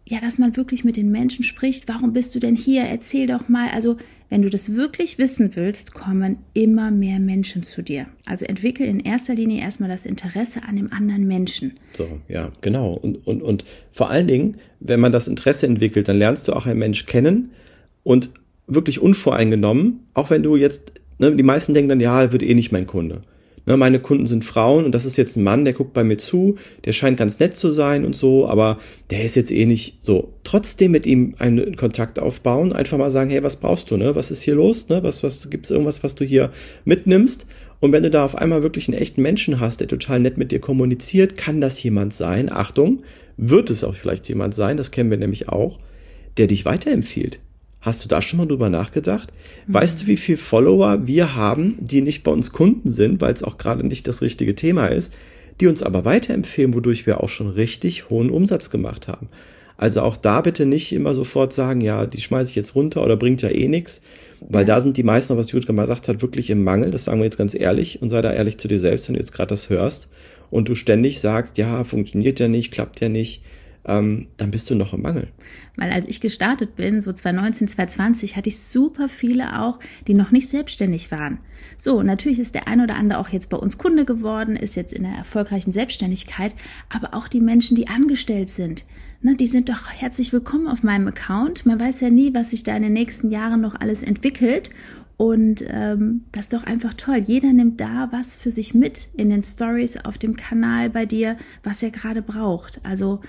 ja, 0.05 0.19
dass 0.19 0.37
man 0.37 0.57
wirklich 0.57 0.83
mit 0.83 0.97
den 0.97 1.11
Menschen 1.11 1.43
spricht. 1.43 1.87
Warum 1.87 2.13
bist 2.13 2.35
du 2.35 2.39
denn 2.39 2.55
hier? 2.55 2.83
Erzähl 2.83 3.27
doch 3.27 3.47
mal. 3.47 3.69
Also, 3.69 3.97
wenn 4.29 4.41
du 4.41 4.49
das 4.49 4.75
wirklich 4.75 5.17
wissen 5.17 5.55
willst, 5.55 5.93
kommen 5.93 6.37
immer 6.53 6.89
mehr 6.89 7.19
Menschen 7.19 7.63
zu 7.63 7.81
dir. 7.81 8.07
Also 8.25 8.45
entwickel 8.45 8.87
in 8.87 9.01
erster 9.01 9.35
Linie 9.35 9.61
erstmal 9.61 9.89
das 9.89 10.05
Interesse 10.05 10.63
an 10.63 10.77
dem 10.77 10.91
anderen 10.93 11.27
Menschen. 11.27 11.73
So, 11.91 12.07
ja, 12.29 12.49
genau. 12.61 12.93
Und, 12.93 13.27
und, 13.27 13.41
und 13.41 13.65
vor 13.91 14.09
allen 14.09 14.27
Dingen, 14.27 14.55
wenn 14.79 15.01
man 15.01 15.11
das 15.11 15.27
Interesse 15.27 15.65
entwickelt, 15.65 16.07
dann 16.07 16.17
lernst 16.17 16.47
du 16.47 16.53
auch 16.53 16.65
einen 16.65 16.79
Mensch 16.79 17.05
kennen 17.05 17.51
und 18.03 18.29
wirklich 18.67 19.01
unvoreingenommen, 19.01 20.07
auch 20.13 20.29
wenn 20.29 20.43
du 20.43 20.55
jetzt, 20.55 20.93
ne, 21.19 21.35
die 21.35 21.43
meisten 21.43 21.73
denken 21.73 21.89
dann, 21.89 21.99
ja, 21.99 22.31
wird 22.31 22.41
eh 22.41 22.53
nicht 22.53 22.71
mein 22.71 22.87
Kunde. 22.87 23.23
Ne, 23.65 23.77
meine 23.77 23.99
Kunden 23.99 24.25
sind 24.25 24.43
Frauen 24.43 24.85
und 24.85 24.95
das 24.95 25.05
ist 25.05 25.17
jetzt 25.17 25.37
ein 25.37 25.43
Mann, 25.43 25.65
der 25.65 25.73
guckt 25.73 25.93
bei 25.93 26.03
mir 26.03 26.17
zu, 26.17 26.55
der 26.85 26.93
scheint 26.93 27.17
ganz 27.17 27.39
nett 27.39 27.55
zu 27.55 27.69
sein 27.69 28.05
und 28.05 28.15
so, 28.15 28.47
aber 28.47 28.79
der 29.11 29.21
ist 29.23 29.35
jetzt 29.35 29.51
eh 29.51 29.67
nicht 29.67 30.01
so. 30.01 30.33
Trotzdem 30.43 30.91
mit 30.91 31.05
ihm 31.05 31.35
einen 31.37 31.75
Kontakt 31.75 32.17
aufbauen, 32.17 32.73
einfach 32.73 32.97
mal 32.97 33.11
sagen, 33.11 33.29
hey, 33.29 33.43
was 33.43 33.57
brauchst 33.57 33.91
du, 33.91 33.97
ne? 33.97 34.15
Was 34.15 34.31
ist 34.31 34.41
hier 34.41 34.55
los, 34.55 34.89
ne? 34.89 35.03
Was, 35.03 35.21
was, 35.23 35.49
gibt's 35.51 35.69
irgendwas, 35.69 36.03
was 36.03 36.15
du 36.15 36.25
hier 36.25 36.51
mitnimmst? 36.85 37.45
Und 37.79 37.91
wenn 37.91 38.03
du 38.03 38.09
da 38.09 38.25
auf 38.25 38.35
einmal 38.35 38.63
wirklich 38.63 38.87
einen 38.87 38.97
echten 38.97 39.21
Menschen 39.21 39.59
hast, 39.59 39.79
der 39.79 39.87
total 39.87 40.19
nett 40.19 40.37
mit 40.37 40.51
dir 40.51 40.59
kommuniziert, 40.59 41.37
kann 41.37 41.61
das 41.61 41.81
jemand 41.83 42.13
sein, 42.13 42.51
Achtung, 42.51 43.03
wird 43.37 43.69
es 43.69 43.83
auch 43.83 43.95
vielleicht 43.95 44.27
jemand 44.27 44.55
sein, 44.55 44.77
das 44.77 44.91
kennen 44.91 45.11
wir 45.11 45.17
nämlich 45.17 45.49
auch, 45.49 45.79
der 46.37 46.47
dich 46.47 46.65
weiterempfiehlt 46.65 47.39
Hast 47.81 48.05
du 48.05 48.07
da 48.07 48.21
schon 48.21 48.37
mal 48.37 48.47
drüber 48.47 48.69
nachgedacht? 48.69 49.33
Mhm. 49.67 49.73
Weißt 49.73 50.03
du, 50.03 50.07
wie 50.07 50.17
viel 50.17 50.37
Follower 50.37 51.07
wir 51.07 51.35
haben, 51.35 51.77
die 51.79 52.01
nicht 52.01 52.23
bei 52.23 52.31
uns 52.31 52.51
Kunden 52.51 52.89
sind, 52.89 53.19
weil 53.19 53.33
es 53.33 53.43
auch 53.43 53.57
gerade 53.57 53.85
nicht 53.85 54.07
das 54.07 54.21
richtige 54.21 54.55
Thema 54.55 54.87
ist, 54.87 55.13
die 55.59 55.67
uns 55.67 55.83
aber 55.83 56.05
weiterempfehlen, 56.05 56.73
wodurch 56.73 57.05
wir 57.05 57.21
auch 57.23 57.29
schon 57.29 57.49
richtig 57.49 58.09
hohen 58.09 58.29
Umsatz 58.29 58.69
gemacht 58.69 59.07
haben. 59.07 59.29
Also 59.77 60.01
auch 60.01 60.15
da 60.15 60.41
bitte 60.41 60.67
nicht 60.67 60.93
immer 60.93 61.15
sofort 61.15 61.53
sagen, 61.53 61.81
ja, 61.81 62.05
die 62.05 62.21
schmeiße 62.21 62.51
ich 62.51 62.55
jetzt 62.55 62.75
runter 62.75 63.03
oder 63.03 63.17
bringt 63.17 63.41
ja 63.41 63.49
eh 63.49 63.67
nichts, 63.67 64.03
weil 64.39 64.61
ja. 64.61 64.75
da 64.75 64.81
sind 64.81 64.95
die 64.95 65.03
meisten, 65.03 65.35
was 65.37 65.51
Judith 65.51 65.67
mal 65.69 65.81
gesagt 65.81 66.07
hat, 66.07 66.21
wirklich 66.21 66.51
im 66.51 66.63
Mangel. 66.63 66.91
Das 66.91 67.05
sagen 67.05 67.19
wir 67.19 67.25
jetzt 67.25 67.37
ganz 67.37 67.55
ehrlich 67.55 67.99
und 67.99 68.09
sei 68.09 68.21
da 68.21 68.31
ehrlich 68.31 68.59
zu 68.59 68.67
dir 68.67 68.79
selbst, 68.79 69.07
wenn 69.07 69.15
du 69.15 69.19
jetzt 69.19 69.33
gerade 69.33 69.49
das 69.49 69.71
hörst 69.71 70.07
und 70.51 70.69
du 70.69 70.75
ständig 70.75 71.19
sagst, 71.19 71.57
ja, 71.57 71.83
funktioniert 71.83 72.39
ja 72.39 72.47
nicht, 72.47 72.71
klappt 72.71 73.01
ja 73.01 73.09
nicht 73.09 73.41
ähm, 73.85 74.27
dann 74.37 74.51
bist 74.51 74.69
du 74.69 74.75
noch 74.75 74.93
im 74.93 75.01
Mangel. 75.01 75.27
Weil 75.75 75.91
als 75.91 76.07
ich 76.07 76.21
gestartet 76.21 76.75
bin, 76.75 77.01
so 77.01 77.11
2019, 77.11 77.67
2020, 77.67 78.35
hatte 78.35 78.49
ich 78.49 78.59
super 78.59 79.09
viele 79.09 79.59
auch, 79.59 79.79
die 80.07 80.13
noch 80.13 80.31
nicht 80.31 80.49
selbstständig 80.49 81.11
waren. 81.11 81.39
So, 81.77 82.03
natürlich 82.03 82.39
ist 82.39 82.55
der 82.55 82.67
ein 82.67 82.81
oder 82.81 82.95
andere 82.95 83.19
auch 83.19 83.29
jetzt 83.29 83.49
bei 83.49 83.57
uns 83.57 83.77
Kunde 83.77 84.05
geworden, 84.05 84.55
ist 84.55 84.75
jetzt 84.75 84.93
in 84.93 85.03
der 85.03 85.13
erfolgreichen 85.13 85.71
Selbstständigkeit, 85.71 86.53
aber 86.89 87.13
auch 87.13 87.27
die 87.27 87.41
Menschen, 87.41 87.75
die 87.75 87.87
angestellt 87.87 88.49
sind. 88.49 88.85
Ne, 89.23 89.35
die 89.35 89.47
sind 89.47 89.69
doch 89.69 89.87
herzlich 89.89 90.33
willkommen 90.33 90.67
auf 90.67 90.81
meinem 90.81 91.07
Account. 91.07 91.67
Man 91.67 91.79
weiß 91.79 92.01
ja 92.01 92.09
nie, 92.09 92.33
was 92.33 92.49
sich 92.49 92.63
da 92.63 92.75
in 92.75 92.81
den 92.81 92.93
nächsten 92.93 93.29
Jahren 93.29 93.61
noch 93.61 93.79
alles 93.79 94.01
entwickelt. 94.01 94.71
Und 95.15 95.63
ähm, 95.67 96.25
das 96.31 96.45
ist 96.45 96.53
doch 96.53 96.63
einfach 96.63 96.95
toll. 96.95 97.21
Jeder 97.27 97.53
nimmt 97.53 97.79
da 97.79 98.09
was 98.11 98.35
für 98.35 98.49
sich 98.49 98.73
mit 98.73 99.09
in 99.15 99.29
den 99.29 99.43
Stories 99.43 99.97
auf 99.97 100.17
dem 100.17 100.35
Kanal 100.35 100.89
bei 100.89 101.05
dir, 101.05 101.37
was 101.61 101.83
er 101.83 101.91
gerade 101.91 102.23
braucht. 102.23 102.83
Also 102.83 103.21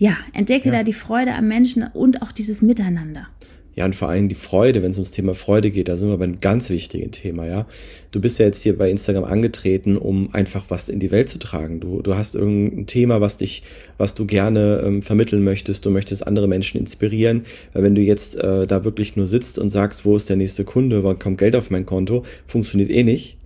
ja, 0.00 0.16
entdecke 0.32 0.70
ja. 0.70 0.78
da 0.78 0.82
die 0.82 0.94
Freude 0.94 1.34
am 1.34 1.46
Menschen 1.46 1.86
und 1.92 2.22
auch 2.22 2.32
dieses 2.32 2.62
Miteinander. 2.62 3.28
Ja, 3.76 3.84
und 3.84 3.94
vor 3.94 4.08
allem 4.08 4.28
die 4.30 4.34
Freude, 4.34 4.82
wenn 4.82 4.92
es 4.92 4.96
ums 4.96 5.10
Thema 5.10 5.34
Freude 5.34 5.70
geht, 5.70 5.88
da 5.88 5.96
sind 5.96 6.08
wir 6.08 6.16
bei 6.16 6.24
einem 6.24 6.38
ganz 6.38 6.70
wichtigen 6.70 7.12
Thema, 7.12 7.46
ja. 7.46 7.66
Du 8.10 8.20
bist 8.20 8.38
ja 8.38 8.46
jetzt 8.46 8.62
hier 8.62 8.76
bei 8.78 8.90
Instagram 8.90 9.24
angetreten, 9.24 9.98
um 9.98 10.34
einfach 10.34 10.64
was 10.70 10.88
in 10.88 11.00
die 11.00 11.10
Welt 11.10 11.28
zu 11.28 11.38
tragen. 11.38 11.80
Du, 11.80 12.00
du 12.00 12.14
hast 12.14 12.34
irgendein 12.34 12.86
Thema, 12.86 13.20
was 13.20 13.36
dich, 13.36 13.62
was 13.98 14.14
du 14.14 14.24
gerne 14.24 14.82
ähm, 14.84 15.02
vermitteln 15.02 15.44
möchtest. 15.44 15.84
Du 15.84 15.90
möchtest 15.90 16.26
andere 16.26 16.48
Menschen 16.48 16.80
inspirieren. 16.80 17.44
Weil 17.74 17.82
wenn 17.82 17.94
du 17.94 18.00
jetzt 18.00 18.36
äh, 18.36 18.66
da 18.66 18.84
wirklich 18.84 19.16
nur 19.16 19.26
sitzt 19.26 19.58
und 19.58 19.68
sagst, 19.68 20.06
wo 20.06 20.16
ist 20.16 20.30
der 20.30 20.36
nächste 20.36 20.64
Kunde, 20.64 21.04
wann 21.04 21.18
kommt 21.18 21.38
Geld 21.38 21.54
auf 21.54 21.70
mein 21.70 21.86
Konto, 21.86 22.24
funktioniert 22.46 22.90
eh 22.90 23.04
nicht. 23.04 23.36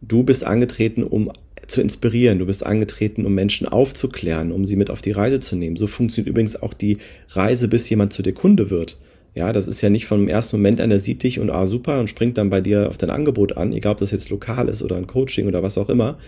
Du 0.00 0.22
bist 0.22 0.44
angetreten, 0.44 1.02
um 1.02 1.30
zu 1.68 1.80
inspirieren. 1.80 2.38
Du 2.38 2.46
bist 2.46 2.66
angetreten, 2.66 3.24
um 3.24 3.34
Menschen 3.34 3.68
aufzuklären, 3.68 4.50
um 4.50 4.64
sie 4.64 4.76
mit 4.76 4.90
auf 4.90 5.02
die 5.02 5.12
Reise 5.12 5.38
zu 5.38 5.54
nehmen. 5.54 5.76
So 5.76 5.86
funktioniert 5.86 6.28
übrigens 6.28 6.60
auch 6.60 6.74
die 6.74 6.98
Reise, 7.28 7.68
bis 7.68 7.88
jemand 7.88 8.12
zu 8.12 8.22
dir 8.22 8.32
Kunde 8.32 8.70
wird. 8.70 8.98
Ja, 9.34 9.52
das 9.52 9.68
ist 9.68 9.82
ja 9.82 9.90
nicht 9.90 10.06
von 10.06 10.20
dem 10.20 10.28
ersten 10.28 10.56
Moment 10.56 10.80
an, 10.80 10.90
der 10.90 10.98
sieht 10.98 11.22
dich 11.22 11.38
und 11.38 11.50
ah, 11.50 11.66
super 11.66 12.00
und 12.00 12.08
springt 12.08 12.38
dann 12.38 12.50
bei 12.50 12.60
dir 12.60 12.88
auf 12.88 12.98
dein 12.98 13.10
Angebot 13.10 13.56
an, 13.56 13.72
egal 13.72 13.92
ob 13.92 13.98
das 13.98 14.10
jetzt 14.10 14.30
lokal 14.30 14.68
ist 14.68 14.82
oder 14.82 14.96
ein 14.96 15.06
Coaching 15.06 15.46
oder 15.46 15.62
was 15.62 15.78
auch 15.78 15.90
immer. 15.90 16.18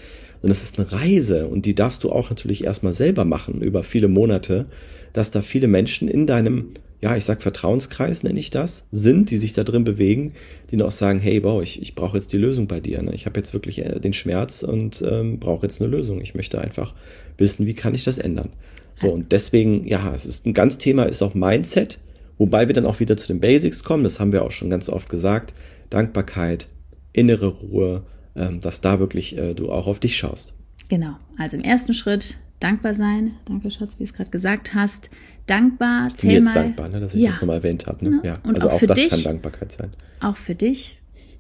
Und 0.43 0.49
das 0.49 0.63
ist 0.63 0.79
eine 0.79 0.93
Reise 0.93 1.49
und 1.49 1.67
die 1.67 1.75
darfst 1.75 2.05
du 2.05 2.13
auch 2.13 2.31
natürlich 2.31 2.65
erstmal 2.65 2.93
selber 2.93 3.25
machen 3.25 3.63
über 3.63 3.83
viele 3.83 4.09
Monate, 4.09 4.67
dass 5.13 5.31
da 5.31 5.43
viele 5.43 5.67
Menschen 5.67 6.09
in 6.09 6.27
deinem 6.27 6.67
ja, 7.03 7.17
ich 7.17 7.25
sag 7.25 7.43
Vertrauenskreis 7.43 8.23
nenne 8.23 8.39
ich 8.39 8.51
das, 8.51 8.87
sind, 8.91 9.31
die 9.31 9.39
sich 9.39 9.55
da 9.55 9.65
drin 9.65 9.85
bewegen, 9.85 10.35
die 10.71 10.77
noch 10.77 10.91
sagen, 10.91 11.19
hey, 11.19 11.43
wow, 11.43 11.63
ich, 11.63 11.81
ich 11.81 11.95
brauche 11.95 12.17
jetzt 12.17 12.33
die 12.33 12.39
Lösung 12.39 12.67
bei 12.67 12.81
dir. 12.81 13.03
Ne? 13.03 13.15
Ich 13.15 13.27
habe 13.27 13.41
jetzt 13.41 13.55
wirklich 13.55 13.79
äh, 13.79 14.01
den 14.01 14.13
Schmerz 14.13 14.63
und 14.63 15.03
ähm, 15.09 15.39
brauche 15.39 15.65
jetzt 15.65 15.81
eine 15.81 15.91
Lösung. 15.91 16.21
Ich 16.21 16.35
möchte 16.35 16.61
einfach 16.61 16.95
wissen, 17.39 17.67
wie 17.67 17.75
kann 17.75 17.95
ich 17.95 18.05
das 18.05 18.19
ändern. 18.19 18.51
So, 18.95 19.09
und 19.09 19.33
deswegen, 19.33 19.87
ja, 19.87 20.13
es 20.15 20.27
ist 20.27 20.47
ein 20.47 20.53
ganz 20.53 20.77
Thema, 20.77 21.05
ist 21.05 21.23
auch 21.23 21.35
Mindset, 21.35 22.01
wobei 22.37 22.69
wir 22.69 22.75
dann 22.75 22.85
auch 22.85 23.01
wieder 23.01 23.17
zu 23.17 23.29
den 23.29 23.41
Basics 23.41 23.83
kommen, 23.83 24.05
das 24.05 24.21
haben 24.21 24.33
wir 24.33 24.45
auch 24.45 24.53
schon 24.53 24.69
ganz 24.69 24.91
oft 24.91 25.09
gesagt. 25.09 25.55
Dankbarkeit, 25.89 26.69
innere 27.15 27.47
Ruhe, 27.47 28.03
ähm, 28.37 28.61
dass 28.61 28.83
da 28.83 29.01
wirklich 29.01 29.39
äh, 29.39 29.55
du 29.55 29.73
auch 29.73 29.87
auf 29.87 30.01
dich 30.01 30.19
schaust. 30.19 30.53
Genau, 30.91 31.17
also 31.39 31.57
im 31.57 31.63
ersten 31.63 31.95
Schritt 31.95 32.37
dankbar 32.61 32.95
sein. 32.95 33.33
Danke, 33.47 33.71
Schatz, 33.71 33.95
wie 33.95 33.99
du 33.99 34.05
es 34.05 34.15
gerade 34.15 34.31
gesagt 34.31 34.75
hast 34.75 35.11
dankbar. 35.51 36.09
Ich 36.15 36.21
bin 36.21 36.31
jetzt 36.31 36.45
mal, 36.47 36.55
dankbar, 36.55 36.89
ne, 36.89 37.01
dass 37.01 37.15
ich 37.15 37.23
ja. 37.23 37.31
das 37.31 37.41
nochmal 37.41 37.57
erwähnt 37.57 37.87
habe. 37.87 38.05
Ne? 38.09 38.21
Ja. 38.23 38.39
Und 38.45 38.55
also 38.55 38.69
auch, 38.69 38.75
auch 38.75 38.87
das 38.87 38.99
dich, 38.99 39.11
kann 39.11 39.23
Dankbarkeit 39.23 39.73
sein. 39.73 39.91
Auch 40.21 40.37
für 40.37 40.55
dich. 40.55 40.97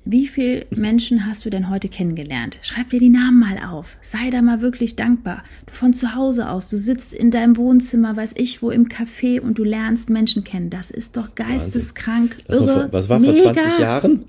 Wie 0.06 0.26
viele 0.26 0.64
Menschen 0.70 1.26
hast 1.26 1.44
du 1.44 1.50
denn 1.50 1.68
heute 1.68 1.88
kennengelernt? 1.88 2.58
Schreib 2.62 2.88
dir 2.88 2.98
die 2.98 3.10
Namen 3.10 3.38
mal 3.38 3.58
auf. 3.70 3.98
Sei 4.00 4.30
da 4.30 4.40
mal 4.40 4.62
wirklich 4.62 4.96
dankbar. 4.96 5.44
Du 5.66 5.74
von 5.74 5.92
zu 5.92 6.14
Hause 6.14 6.48
aus, 6.48 6.68
du 6.68 6.78
sitzt 6.78 7.12
in 7.12 7.30
deinem 7.30 7.58
Wohnzimmer, 7.58 8.16
weiß 8.16 8.32
ich 8.36 8.62
wo, 8.62 8.70
im 8.70 8.88
Café 8.88 9.40
und 9.40 9.58
du 9.58 9.64
lernst 9.64 10.08
Menschen 10.08 10.42
kennen. 10.42 10.70
Das 10.70 10.90
ist 10.90 11.18
doch 11.18 11.34
geisteskrank, 11.34 12.38
Wahnsinn. 12.46 12.68
irre. 12.68 12.88
Was 12.92 13.10
war 13.10 13.20
vor 13.20 13.32
mega. 13.32 13.52
20 13.52 13.78
Jahren? 13.78 14.24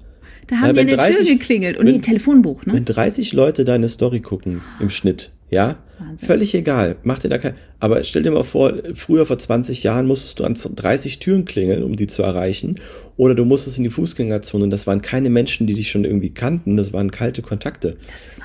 Da 0.48 0.58
haben 0.58 0.68
ja, 0.68 0.74
die 0.74 0.80
an 0.82 0.88
der 0.88 0.98
30, 0.98 1.16
Tür 1.16 1.36
geklingelt 1.38 1.78
und 1.78 1.88
wenn, 1.88 1.96
ein 1.96 2.02
Telefonbuch, 2.02 2.66
ne? 2.66 2.74
Wenn 2.74 2.84
30 2.84 3.32
Leute 3.32 3.64
deine 3.64 3.88
Story 3.88 4.20
gucken 4.20 4.60
im 4.82 4.90
Schnitt, 4.90 5.32
ja, 5.52 5.78
Wahnsinn. 6.02 6.28
Völlig 6.28 6.56
egal. 6.56 6.96
Mach 7.04 7.20
dir 7.20 7.30
da 7.30 7.38
kein. 7.38 7.54
Aber 7.80 8.04
stell 8.04 8.24
dir 8.24 8.32
mal 8.32 8.44
vor, 8.44 8.74
früher 8.96 9.26
vor 9.26 9.38
20 9.38 9.84
Jahren 9.84 10.08
musstest 10.08 10.40
du 10.40 10.44
an 10.44 10.56
30 10.56 11.20
Türen 11.20 11.46
klingeln, 11.46 11.84
um 11.84 11.96
die 11.96 12.08
zu 12.08 12.24
erreichen. 12.24 12.80
Oder 13.18 13.36
du 13.36 13.46
musstest 13.46 13.78
in 13.78 13.84
die 13.84 13.90
Fußgängerzone 13.90 14.70
das 14.70 14.88
waren 14.88 15.02
keine 15.02 15.30
Menschen, 15.30 15.68
die 15.68 15.74
dich 15.74 15.92
schon 15.92 16.06
irgendwie 16.06 16.32
kannten. 16.32 16.78
Das 16.78 16.92
waren 16.92 17.12
kalte 17.12 17.42
Kontakte. 17.42 17.98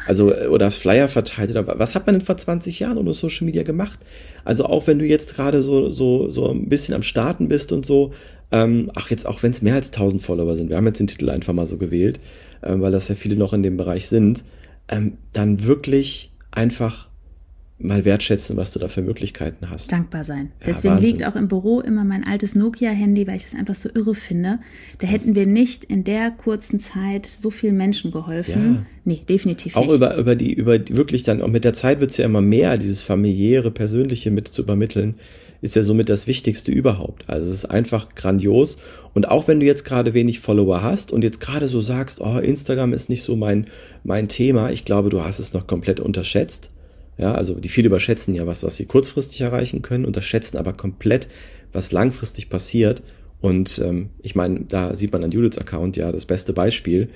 Also, 0.06 0.34
oder 0.34 0.70
Flyer 0.70 1.08
verteilt. 1.08 1.50
Oder 1.50 1.78
was 1.78 1.94
hat 1.94 2.06
man 2.06 2.16
denn 2.16 2.24
vor 2.24 2.36
20 2.36 2.78
Jahren 2.78 2.98
ohne 2.98 3.14
Social 3.14 3.46
Media 3.46 3.62
gemacht? 3.62 4.00
Also 4.44 4.66
auch 4.66 4.86
wenn 4.86 4.98
du 4.98 5.06
jetzt 5.06 5.34
gerade 5.34 5.62
so, 5.62 5.90
so, 5.90 6.28
so 6.28 6.50
ein 6.50 6.68
bisschen 6.68 6.94
am 6.94 7.02
Starten 7.02 7.48
bist 7.48 7.72
und 7.72 7.86
so, 7.86 8.12
ähm, 8.52 8.90
ach, 8.94 9.10
jetzt 9.10 9.26
auch 9.26 9.42
wenn 9.42 9.50
es 9.50 9.62
mehr 9.62 9.74
als 9.74 9.88
1000 9.92 10.22
Follower 10.22 10.54
sind. 10.56 10.68
Wir 10.68 10.76
haben 10.76 10.86
jetzt 10.86 11.00
den 11.00 11.06
Titel 11.06 11.30
einfach 11.30 11.52
mal 11.52 11.66
so 11.66 11.78
gewählt, 11.78 12.20
ähm, 12.62 12.80
weil 12.82 12.92
das 12.92 13.08
ja 13.08 13.14
viele 13.14 13.36
noch 13.36 13.52
in 13.52 13.62
dem 13.62 13.76
Bereich 13.76 14.08
sind. 14.08 14.44
Ähm, 14.88 15.14
dann 15.32 15.64
wirklich 15.64 16.30
einfach 16.56 17.10
mal 17.78 18.06
wertschätzen, 18.06 18.56
was 18.56 18.72
du 18.72 18.78
da 18.78 18.88
für 18.88 19.02
Möglichkeiten 19.02 19.68
hast. 19.68 19.92
Dankbar 19.92 20.24
sein. 20.24 20.50
Ja, 20.60 20.66
Deswegen 20.68 20.94
Wahnsinn. 20.94 21.10
liegt 21.10 21.26
auch 21.26 21.36
im 21.36 21.46
Büro 21.46 21.80
immer 21.80 22.04
mein 22.04 22.26
altes 22.26 22.54
Nokia-Handy, 22.54 23.26
weil 23.26 23.36
ich 23.36 23.42
das 23.42 23.54
einfach 23.54 23.74
so 23.74 23.90
irre 23.94 24.14
finde. 24.14 24.60
Da 24.98 25.06
hätten 25.06 25.34
wir 25.34 25.44
nicht 25.46 25.84
in 25.84 26.02
der 26.02 26.30
kurzen 26.30 26.80
Zeit 26.80 27.26
so 27.26 27.50
vielen 27.50 27.76
Menschen 27.76 28.12
geholfen. 28.12 28.74
Ja. 28.74 28.86
Nee, 29.04 29.20
definitiv 29.28 29.76
Auch 29.76 29.82
nicht. 29.82 29.94
über, 29.94 30.16
über 30.16 30.34
die, 30.36 30.54
über 30.54 30.78
die, 30.78 30.96
wirklich 30.96 31.22
dann, 31.24 31.42
auch 31.42 31.48
mit 31.48 31.64
der 31.64 31.74
Zeit 31.74 32.00
wird's 32.00 32.16
ja 32.16 32.24
immer 32.24 32.40
mehr, 32.40 32.78
dieses 32.78 33.02
familiäre, 33.02 33.70
persönliche 33.70 34.30
mit 34.30 34.48
zu 34.48 34.62
übermitteln, 34.62 35.16
ist 35.60 35.76
ja 35.76 35.82
somit 35.82 36.08
das 36.08 36.26
Wichtigste 36.26 36.70
überhaupt. 36.70 37.28
Also 37.28 37.48
es 37.48 37.54
ist 37.54 37.64
einfach 37.66 38.14
grandios. 38.14 38.78
Und 39.14 39.28
auch 39.28 39.48
wenn 39.48 39.60
du 39.60 39.66
jetzt 39.66 39.84
gerade 39.84 40.14
wenig 40.14 40.40
Follower 40.40 40.82
hast 40.82 41.12
und 41.12 41.24
jetzt 41.24 41.40
gerade 41.40 41.68
so 41.68 41.80
sagst, 41.80 42.20
oh, 42.20 42.38
Instagram 42.38 42.92
ist 42.92 43.08
nicht 43.08 43.22
so 43.22 43.36
mein, 43.36 43.66
mein 44.04 44.28
Thema, 44.28 44.70
ich 44.70 44.84
glaube, 44.84 45.08
du 45.08 45.22
hast 45.22 45.38
es 45.38 45.52
noch 45.52 45.66
komplett 45.66 46.00
unterschätzt. 46.00 46.70
Ja, 47.18 47.34
also 47.34 47.54
die 47.54 47.68
viele 47.68 47.86
überschätzen 47.86 48.34
ja 48.34 48.46
was, 48.46 48.62
was 48.62 48.76
sie 48.76 48.84
kurzfristig 48.84 49.40
erreichen 49.40 49.80
können, 49.80 50.04
unterschätzen 50.04 50.58
aber 50.58 50.74
komplett, 50.74 51.28
was 51.72 51.92
langfristig 51.92 52.50
passiert. 52.50 53.02
Und 53.40 53.78
ähm, 53.78 54.10
ich 54.22 54.34
meine, 54.34 54.60
da 54.68 54.94
sieht 54.94 55.12
man 55.12 55.24
an 55.24 55.30
Judiths 55.30 55.58
Account 55.58 55.96
ja 55.96 56.12
das 56.12 56.26
beste 56.26 56.52
Beispiel. 56.52 57.08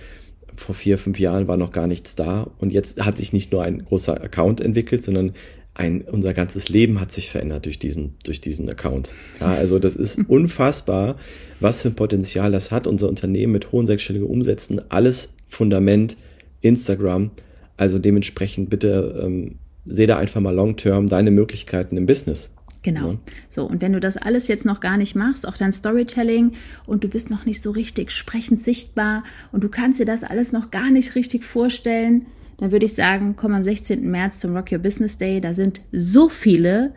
Vor 0.57 0.75
vier, 0.75 0.99
fünf 0.99 1.19
Jahren 1.19 1.49
war 1.49 1.57
noch 1.57 1.73
gar 1.73 1.87
nichts 1.87 2.17
da 2.17 2.51
und 2.59 2.73
jetzt 2.73 3.05
hat 3.05 3.19
sich 3.19 3.33
nicht 3.33 3.53
nur 3.53 3.63
ein 3.63 3.85
großer 3.85 4.21
Account 4.23 4.61
entwickelt, 4.61 5.03
sondern 5.03 5.33
ein, 5.81 6.03
unser 6.03 6.35
ganzes 6.35 6.69
Leben 6.69 7.01
hat 7.01 7.11
sich 7.11 7.31
verändert 7.31 7.65
durch 7.65 7.79
diesen, 7.79 8.15
durch 8.23 8.43
diesen 8.43 8.69
Account. 8.69 9.13
Ja, 9.41 9.47
also 9.47 9.79
das 9.79 9.97
ist 9.97 10.21
unfassbar, 10.29 11.17
was 11.59 11.81
für 11.83 11.89
ein 11.89 11.95
Potenzial 11.95 12.53
das 12.53 12.71
hat. 12.71 12.87
Unser 12.87 13.09
Unternehmen 13.09 13.55
mit 13.55 13.73
hohen 13.73 13.87
sechsstelligen 13.87 14.29
Umsätzen, 14.29 14.83
alles 14.91 15.35
Fundament, 15.49 16.19
Instagram. 16.61 17.31
Also 17.79 17.99
dementsprechend 17.99 18.69
bitte 18.69 19.23
ähm, 19.25 19.59
seh 19.87 20.07
da 20.07 20.19
einfach 20.19 20.43
mal 20.43 20.55
long-term 20.55 21.07
deine 21.07 21.31
Möglichkeiten 21.31 21.97
im 21.97 22.05
Business. 22.05 22.53
Genau. 22.83 23.13
Ja. 23.13 23.19
So, 23.49 23.65
und 23.67 23.81
wenn 23.81 23.95
du 23.95 24.01
das 24.01 24.19
alles 24.19 24.49
jetzt 24.49 24.67
noch 24.67 24.81
gar 24.81 24.99
nicht 24.99 25.17
machst, 25.17 25.49
auch 25.49 25.57
dein 25.57 25.73
Storytelling 25.73 26.53
und 26.87 27.05
du 27.05 27.09
bist 27.09 27.31
noch 27.31 27.47
nicht 27.47 27.63
so 27.63 27.71
richtig 27.71 28.11
sprechend 28.11 28.61
sichtbar 28.61 29.25
und 29.51 29.65
du 29.65 29.71
kannst 29.71 29.99
dir 29.99 30.07
das 30.07 30.25
alles 30.25 30.53
noch 30.53 30.71
gar 30.71 30.91
nicht 30.91 31.15
richtig 31.15 31.45
vorstellen, 31.45 32.27
dann 32.61 32.73
würde 32.73 32.85
ich 32.85 32.95
sagen, 32.95 33.35
komm 33.37 33.55
am 33.55 33.65
16. 33.65 34.09
März 34.11 34.39
zum 34.39 34.55
Rock 34.55 34.71
Your 34.71 34.79
Business 34.79 35.17
Day. 35.17 35.41
Da 35.41 35.55
sind 35.55 35.81
so 35.93 36.29
viele 36.29 36.93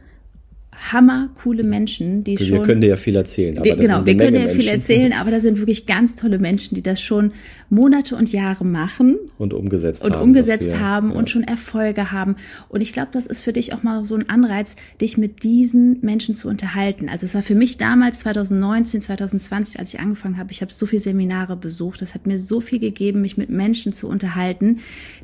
hammercoole 0.92 1.64
Menschen, 1.64 2.24
die 2.24 2.38
Wir 2.40 2.46
schon. 2.46 2.64
können 2.64 2.82
dir 2.82 2.88
ja 2.88 2.96
viel 2.96 3.16
erzählen. 3.16 3.58
Aber 3.58 3.66
Wir, 3.66 3.76
das 3.76 3.82
genau, 3.86 4.06
wir 4.06 4.18
können 4.18 4.34
Menge 4.34 4.48
ja 4.48 4.54
viel 4.54 4.68
erzählen, 4.68 5.14
aber 5.14 5.32
da 5.32 5.40
sind 5.40 5.58
wirklich 5.60 5.86
ganz 5.86 6.16
tolle 6.16 6.40
Menschen, 6.40 6.76
die 6.76 6.82
das 6.82 7.02
schon 7.02 7.32
Monate 7.70 8.16
und 8.16 8.32
Jahre 8.32 8.66
machen 8.66 9.18
Und 9.38 9.54
umgesetzt 9.54 10.04
und 10.04 10.14
haben. 10.14 10.22
umgesetzt 10.22 10.70
was 10.72 10.80
wir- 10.80 10.86
haben 10.86 11.10
ja. 11.12 11.16
und 11.18 11.30
schon 11.30 11.44
Erfolge 11.44 12.12
haben. 12.12 12.36
Und 12.70 12.82
ich 12.82 12.94
glaube, 12.94 13.10
das 13.12 13.26
ist 13.26 13.42
für 13.42 13.54
dich 13.54 13.74
auch 13.74 13.84
mal 13.84 14.06
so 14.06 14.16
ein 14.16 14.30
Anreiz, 14.30 14.76
dich 15.02 15.18
mit 15.18 15.44
diesen 15.44 16.00
Menschen 16.02 16.36
zu 16.36 16.48
unterhalten. 16.50 17.10
Also 17.10 17.26
es 17.26 17.34
war 17.36 17.42
für 17.42 17.56
mich 17.56 17.78
damals 17.78 18.20
2019, 18.20 19.02
2020, 19.02 19.80
als 19.80 19.94
ich 19.94 20.00
angefangen 20.00 20.38
habe, 20.38 20.52
ich 20.52 20.62
habe 20.62 20.72
so 20.72 20.86
viele 20.86 21.02
Seminare 21.02 21.56
besucht. 21.56 22.02
Das 22.02 22.14
hat 22.14 22.28
mir 22.28 22.38
so 22.38 22.60
viel 22.60 22.80
gegeben, 22.80 23.22
mich 23.22 23.38
mit 23.38 23.50
Menschen 23.50 23.94
zu 23.94 24.08
unterhalten, 24.08 24.80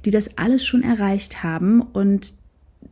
die 0.05 0.11
das 0.11 0.37
alles 0.37 0.65
schon 0.65 0.83
erreicht 0.83 1.43
haben. 1.43 1.81
Und 1.81 2.33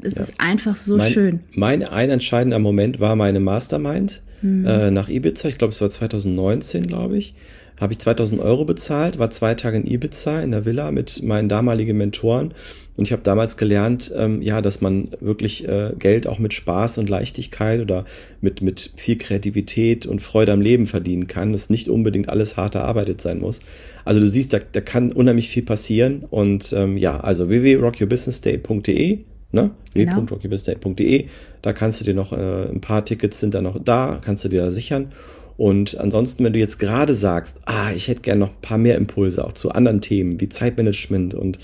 es 0.01 0.15
ist 0.15 0.33
einfach 0.39 0.77
so 0.77 0.97
mein, 0.97 1.11
schön. 1.11 1.39
Mein 1.55 1.83
ein 1.83 2.09
entscheidender 2.09 2.59
Moment 2.59 2.99
war 2.99 3.15
meine 3.15 3.39
Mastermind 3.39 4.21
Hm. 4.41 4.65
äh, 4.65 4.91
nach 4.91 5.09
Ibiza. 5.09 5.49
Ich 5.49 5.57
glaube, 5.57 5.71
es 5.71 5.81
war 5.81 5.89
2019, 5.89 6.87
glaube 6.87 7.17
ich. 7.17 7.33
Habe 7.79 7.93
ich 7.93 7.99
2000 7.99 8.41
Euro 8.41 8.65
bezahlt, 8.65 9.19
war 9.19 9.29
zwei 9.29 9.53
Tage 9.53 9.77
in 9.77 9.85
Ibiza 9.85 10.41
in 10.41 10.49
der 10.49 10.65
Villa 10.65 10.89
mit 10.89 11.21
meinen 11.21 11.47
damaligen 11.47 11.95
Mentoren. 11.95 12.55
Und 12.95 13.05
ich 13.05 13.11
habe 13.11 13.21
damals 13.21 13.55
gelernt, 13.57 14.11
ähm, 14.15 14.41
ja, 14.41 14.63
dass 14.63 14.81
man 14.81 15.09
wirklich 15.19 15.67
äh, 15.67 15.91
Geld 15.99 16.25
auch 16.25 16.39
mit 16.39 16.55
Spaß 16.55 16.97
und 16.97 17.07
Leichtigkeit 17.07 17.79
oder 17.79 18.05
mit, 18.41 18.63
mit 18.63 18.93
viel 18.95 19.19
Kreativität 19.19 20.07
und 20.07 20.23
Freude 20.23 20.53
am 20.53 20.61
Leben 20.61 20.87
verdienen 20.87 21.27
kann. 21.27 21.51
Dass 21.51 21.69
nicht 21.69 21.87
unbedingt 21.87 22.29
alles 22.29 22.57
hart 22.57 22.73
erarbeitet 22.73 23.21
sein 23.21 23.39
muss. 23.39 23.59
Also 24.05 24.21
du 24.21 24.27
siehst, 24.27 24.53
da, 24.53 24.59
da 24.71 24.81
kann 24.81 25.11
unheimlich 25.11 25.49
viel 25.49 25.63
passieren. 25.63 26.23
Und 26.27 26.73
ähm, 26.75 26.97
ja, 26.97 27.19
also 27.19 27.47
www.rockyourbusinessday.de 27.49 29.19
ne? 29.51 29.71
Genau. 29.93 30.17
www.rockyourbusinessday.de. 30.17 31.27
Da 31.61 31.73
kannst 31.73 32.01
du 32.01 32.05
dir 32.05 32.13
noch, 32.13 32.33
äh, 32.33 32.69
ein 32.69 32.81
paar 32.81 33.05
Tickets 33.05 33.39
sind 33.39 33.53
da 33.53 33.61
noch 33.61 33.81
da, 33.83 34.19
kannst 34.23 34.45
du 34.45 34.49
dir 34.49 34.61
da 34.61 34.71
sichern. 34.71 35.11
Und 35.57 35.97
ansonsten, 35.97 36.43
wenn 36.43 36.53
du 36.53 36.59
jetzt 36.59 36.77
gerade 36.77 37.15
sagst, 37.15 37.61
ah, 37.65 37.91
ich 37.91 38.07
hätte 38.07 38.21
gerne 38.21 38.41
noch 38.41 38.51
ein 38.51 38.61
paar 38.61 38.77
mehr 38.77 38.95
Impulse 38.95 39.43
auch 39.43 39.53
zu 39.53 39.71
anderen 39.71 40.01
Themen 40.01 40.39
wie 40.39 40.49
Zeitmanagement 40.49 41.33
und 41.33 41.57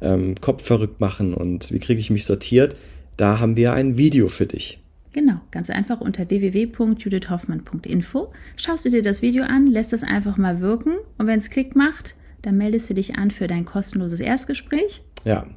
ähm, 0.00 0.36
Kopf 0.40 0.64
verrückt 0.64 1.00
machen 1.00 1.34
und 1.34 1.72
wie 1.72 1.80
kriege 1.80 2.00
ich 2.00 2.10
mich 2.10 2.24
sortiert, 2.24 2.76
da 3.16 3.40
haben 3.40 3.56
wir 3.56 3.72
ein 3.72 3.98
Video 3.98 4.28
für 4.28 4.46
dich. 4.46 4.78
Genau, 5.12 5.40
ganz 5.50 5.70
einfach 5.70 6.00
unter 6.00 6.30
www.judithhoffmann.info. 6.30 8.30
Schaust 8.54 8.84
du 8.84 8.90
dir 8.90 9.02
das 9.02 9.22
Video 9.22 9.42
an, 9.42 9.66
lässt 9.66 9.92
das 9.92 10.04
einfach 10.04 10.36
mal 10.36 10.60
wirken 10.60 10.92
und 11.18 11.26
wenn 11.26 11.40
es 11.40 11.50
Klick 11.50 11.74
macht, 11.74 12.14
dann 12.42 12.56
meldest 12.56 12.88
du 12.88 12.94
dich 12.94 13.16
an 13.16 13.32
für 13.32 13.48
dein 13.48 13.64
kostenloses 13.64 14.20
Erstgespräch. 14.20 15.02
Ja, 15.24 15.48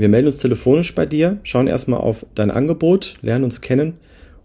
wir 0.00 0.08
melden 0.08 0.26
uns 0.28 0.38
telefonisch 0.38 0.94
bei 0.94 1.06
dir, 1.06 1.38
schauen 1.42 1.66
erstmal 1.66 2.00
auf 2.00 2.24
dein 2.34 2.50
Angebot, 2.50 3.16
lernen 3.22 3.44
uns 3.44 3.60
kennen 3.60 3.94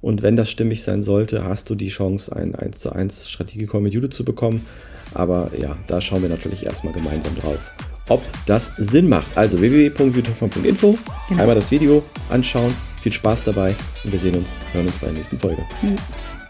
und 0.02 0.22
wenn 0.22 0.36
das 0.36 0.50
stimmig 0.52 0.84
sein 0.84 1.02
sollte, 1.04 1.44
hast 1.44 1.70
du 1.70 1.76
die 1.76 1.88
Chance, 1.90 2.36
ein 2.36 2.54
1 2.56 2.80
zu 2.80 2.92
1 2.92 3.30
Strategiecall 3.30 3.82
mit 3.82 3.94
Judith 3.94 4.16
zu 4.16 4.24
bekommen. 4.26 4.66
Aber 5.14 5.52
ja, 5.60 5.78
da 5.88 6.02
schauen 6.02 6.22
wir 6.22 6.30
natürlich 6.30 6.66
erstmal 6.66 6.94
gemeinsam 6.94 7.34
drauf, 7.36 7.58
ob 8.10 8.22
das 8.46 8.76
Sinn 8.78 9.08
macht. 9.08 9.38
Also 9.38 9.60
www.judithhoffmann.info, 9.62 10.98
Genau. 11.30 11.42
einmal 11.42 11.56
das 11.56 11.72
Video 11.72 12.04
anschauen, 12.30 12.74
viel 13.02 13.14
Spaß 13.14 13.46
dabei 13.46 13.76
und 14.04 14.12
wir 14.12 14.20
sehen 14.20 14.36
uns, 14.36 14.58
hören 14.74 14.88
uns 14.88 14.98
bei 14.98 15.08
der 15.08 15.16
nächsten 15.16 15.40
Folge. 15.40 15.62
Nee, 15.82 15.96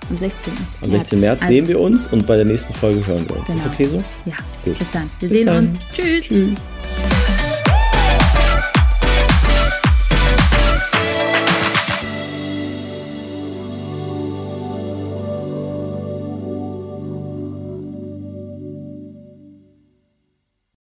am 0.10 0.18
16. 0.18 0.54
Am 0.82 0.92
16. 0.92 1.20
März 1.20 1.42
Also, 1.42 1.54
sehen 1.54 1.68
wir 1.68 1.80
uns 1.80 2.08
und 2.08 2.26
bei 2.26 2.36
der 2.38 2.46
nächsten 2.46 2.74
Folge 2.74 3.06
hören 3.06 3.26
wir 3.28 3.38
uns. 3.38 3.50
Ist 3.50 3.56
Genau. 3.56 3.64
das 3.66 3.74
okay 3.74 3.88
so? 3.88 4.04
Ja, 4.26 4.36
Gut. 4.64 4.80
bis 4.80 4.92
dann. 4.92 5.10
Wir 5.20 5.30
Bis 5.30 5.38
sehen 5.38 5.46
dann. 5.48 5.64
uns. 5.66 5.80
Tschüss. 5.94 6.24
Tschüss. 6.26 6.68